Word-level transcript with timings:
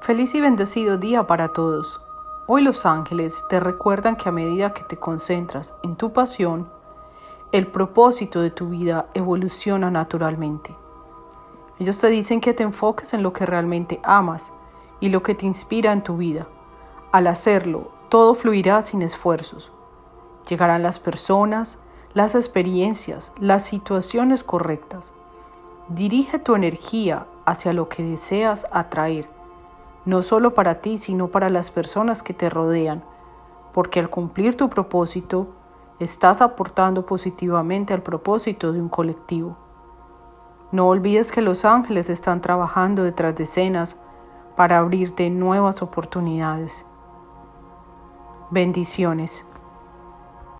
Feliz 0.00 0.34
y 0.34 0.40
bendecido 0.40 0.96
día 0.96 1.26
para 1.26 1.48
todos. 1.48 2.00
Hoy 2.46 2.62
los 2.62 2.86
ángeles 2.86 3.44
te 3.50 3.60
recuerdan 3.60 4.16
que 4.16 4.30
a 4.30 4.32
medida 4.32 4.72
que 4.72 4.82
te 4.82 4.96
concentras 4.96 5.74
en 5.82 5.94
tu 5.94 6.14
pasión, 6.14 6.70
el 7.52 7.66
propósito 7.66 8.40
de 8.40 8.50
tu 8.50 8.70
vida 8.70 9.10
evoluciona 9.12 9.90
naturalmente. 9.90 10.74
Ellos 11.78 11.98
te 11.98 12.08
dicen 12.08 12.40
que 12.40 12.54
te 12.54 12.62
enfoques 12.62 13.12
en 13.12 13.22
lo 13.22 13.34
que 13.34 13.44
realmente 13.44 14.00
amas 14.02 14.54
y 15.00 15.10
lo 15.10 15.22
que 15.22 15.34
te 15.34 15.44
inspira 15.44 15.92
en 15.92 16.02
tu 16.02 16.16
vida. 16.16 16.46
Al 17.12 17.26
hacerlo, 17.26 17.90
todo 18.08 18.34
fluirá 18.34 18.80
sin 18.80 19.02
esfuerzos. 19.02 19.70
Llegarán 20.48 20.82
las 20.82 20.98
personas, 20.98 21.78
las 22.14 22.34
experiencias, 22.34 23.32
las 23.38 23.66
situaciones 23.66 24.44
correctas. 24.44 25.12
Dirige 25.88 26.38
tu 26.38 26.54
energía 26.54 27.26
hacia 27.44 27.74
lo 27.74 27.90
que 27.90 28.02
deseas 28.02 28.66
atraer 28.72 29.39
no 30.10 30.24
solo 30.24 30.54
para 30.54 30.80
ti, 30.80 30.98
sino 30.98 31.28
para 31.28 31.50
las 31.50 31.70
personas 31.70 32.24
que 32.24 32.34
te 32.34 32.50
rodean, 32.50 33.04
porque 33.72 34.00
al 34.00 34.10
cumplir 34.10 34.56
tu 34.56 34.68
propósito, 34.68 35.46
estás 36.00 36.42
aportando 36.42 37.06
positivamente 37.06 37.94
al 37.94 38.02
propósito 38.02 38.72
de 38.72 38.80
un 38.80 38.88
colectivo. 38.88 39.56
No 40.72 40.88
olvides 40.88 41.30
que 41.30 41.42
los 41.42 41.64
ángeles 41.64 42.10
están 42.10 42.40
trabajando 42.40 43.04
detrás 43.04 43.36
de 43.36 43.44
escenas 43.44 43.96
para 44.56 44.78
abrirte 44.78 45.30
nuevas 45.30 45.80
oportunidades. 45.80 46.84
Bendiciones. 48.50 49.46